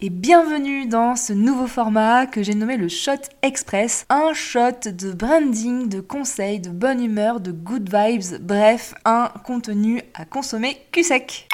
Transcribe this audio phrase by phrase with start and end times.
[0.00, 3.12] Et bienvenue dans ce nouveau format que j'ai nommé le Shot
[3.42, 4.04] Express.
[4.08, 10.02] Un shot de branding, de conseils, de bonne humeur, de good vibes, bref, un contenu
[10.14, 11.48] à consommer cul sec.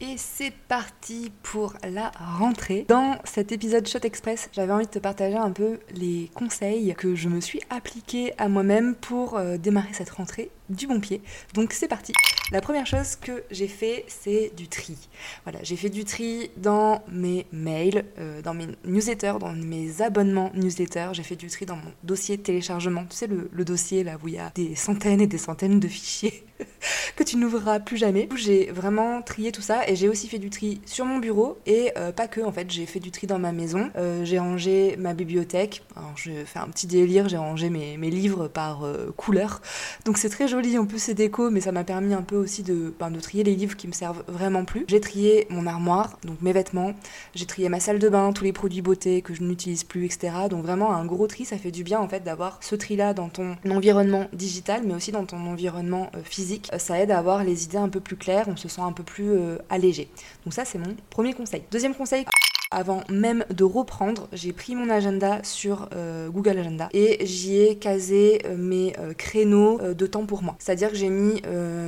[0.00, 2.84] Et c'est parti pour la rentrée.
[2.86, 7.14] Dans cet épisode Shot Express, j'avais envie de te partager un peu les conseils que
[7.14, 11.22] je me suis appliqués à moi-même pour euh, démarrer cette rentrée du bon pied.
[11.54, 12.12] Donc c'est parti.
[12.52, 14.96] La première chose que j'ai fait, c'est du tri.
[15.42, 20.52] Voilà, j'ai fait du tri dans mes mails, euh, dans mes newsletters, dans mes abonnements
[20.54, 21.08] newsletters.
[21.12, 23.04] J'ai fait du tri dans mon dossier de téléchargement.
[23.10, 25.88] Tu sais, le, dossier là où il y a des centaines et des centaines de
[25.88, 26.44] fichiers
[27.16, 28.28] que tu n'ouvriras plus jamais.
[28.36, 31.90] J'ai vraiment trié tout ça et j'ai aussi fait du tri sur mon bureau et
[31.96, 33.90] euh, pas que en fait, j'ai fait du tri dans ma maison.
[33.96, 35.82] Euh, j'ai rangé ma bibliothèque.
[35.96, 38.84] Alors, j'ai fait un petit délire, j'ai rangé mes, mes, livres par
[39.16, 39.60] couleur.
[40.04, 42.62] Donc c'est très joli en plus c'est déco, mais ça m'a permis un peu aussi
[42.62, 44.84] de, ben, de trier les livres qui me servent vraiment plus.
[44.88, 46.94] J'ai trié mon armoire, donc mes vêtements,
[47.34, 50.32] j'ai trié ma salle de bain, tous les produits beauté que je n'utilise plus, etc.
[50.50, 53.28] Donc vraiment un gros tri, ça fait du bien en fait d'avoir ce tri-là dans
[53.28, 56.68] ton environnement digital, mais aussi dans ton environnement euh, physique.
[56.72, 58.92] Euh, ça aide à avoir les idées un peu plus claires, on se sent un
[58.92, 60.08] peu plus euh, allégé.
[60.44, 61.62] Donc ça c'est mon premier conseil.
[61.70, 62.24] Deuxième conseil,
[62.70, 67.76] avant même de reprendre, j'ai pris mon agenda sur euh, Google Agenda et j'y ai
[67.76, 70.56] casé euh, mes euh, créneaux de temps pour moi.
[70.58, 71.42] C'est-à-dire que j'ai mis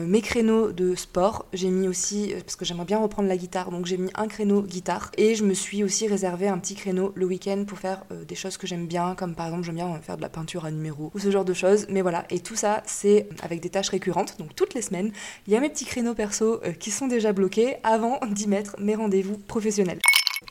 [0.06, 3.86] mes créneaux de sport, j'ai mis aussi, parce que j'aimerais bien reprendre la guitare, donc
[3.86, 7.26] j'ai mis un créneau guitare et je me suis aussi réservé un petit créneau le
[7.26, 10.22] week-end pour faire des choses que j'aime bien, comme par exemple j'aime bien faire de
[10.22, 11.86] la peinture à numéro ou ce genre de choses.
[11.88, 15.12] Mais voilà, et tout ça c'est avec des tâches récurrentes, donc toutes les semaines,
[15.46, 18.94] il y a mes petits créneaux perso qui sont déjà bloqués avant d'y mettre mes
[18.94, 20.00] rendez-vous professionnels.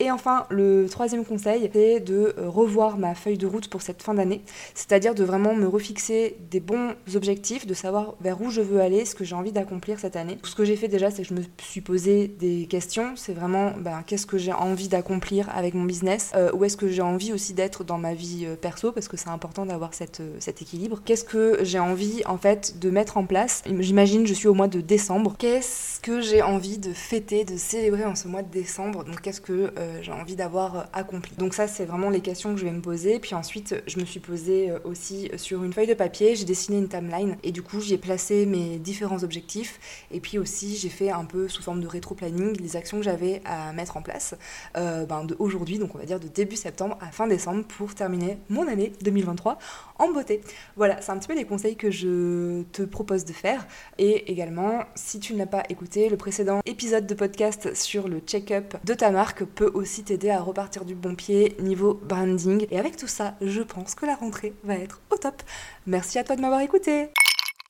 [0.00, 4.02] Et enfin, le troisième conseil, c'est de euh, revoir ma feuille de route pour cette
[4.02, 4.42] fin d'année,
[4.74, 9.04] c'est-à-dire de vraiment me refixer des bons objectifs, de savoir vers où je veux aller,
[9.04, 10.38] ce que j'ai envie d'accomplir cette année.
[10.44, 13.72] Ce que j'ai fait déjà, c'est que je me suis posé des questions, c'est vraiment
[13.78, 17.32] ben, qu'est-ce que j'ai envie d'accomplir avec mon business, euh, où est-ce que j'ai envie
[17.32, 21.00] aussi d'être dans ma vie euh, perso, parce que c'est important d'avoir cet équilibre.
[21.04, 23.62] Qu'est-ce que j'ai envie en fait de mettre en place?
[23.66, 25.34] J'imagine, je suis au mois de décembre.
[25.38, 29.04] Qu'est-ce que j'ai envie de fêter, de célébrer en ce mois de décembre?
[29.04, 29.72] Donc qu'est-ce que
[30.02, 31.34] j'ai envie d'avoir euh, accompli.
[31.36, 33.18] Donc ça, c'est vraiment les questions que je vais me poser.
[33.18, 36.78] Puis ensuite, je me suis posée euh, aussi sur une feuille de papier, j'ai dessiné
[36.78, 40.06] une timeline et du coup, j'y ai placé mes différents objectifs.
[40.10, 43.42] Et puis aussi, j'ai fait un peu sous forme de rétro-planning les actions que j'avais
[43.44, 44.34] à mettre en place
[44.74, 48.38] ben, de aujourd'hui, donc on va dire de début septembre à fin décembre pour terminer
[48.48, 49.58] mon année 2023
[49.98, 50.40] en beauté.
[50.76, 53.66] Voilà, c'est un petit peu les conseils que je te propose de faire.
[53.98, 58.76] Et également, si tu n'as pas écouté le précédent épisode de podcast sur le check-up
[58.84, 62.66] de ta marque, peut aussi t'aider à repartir du bon pied niveau branding.
[62.70, 65.42] Et avec tout ça, je pense que la rentrée va être au top.
[65.86, 67.10] Merci à toi de m'avoir écouté.